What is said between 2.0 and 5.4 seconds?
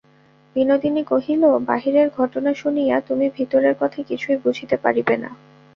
ঘটনা শুনিয়া তুমি ভিতরের কথা কিছুই বুঝিতে পারিবে না।